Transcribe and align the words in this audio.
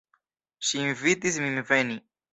Ŝi 0.69 0.81
invitis 0.85 1.37
min 1.45 1.63
veni. 1.73 2.03